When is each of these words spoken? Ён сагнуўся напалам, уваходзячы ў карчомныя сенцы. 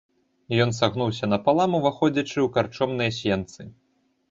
Ён 0.63 0.71
сагнуўся 0.77 1.29
напалам, 1.33 1.77
уваходзячы 1.81 2.33
ў 2.41 2.47
карчомныя 2.59 3.17
сенцы. 3.21 3.71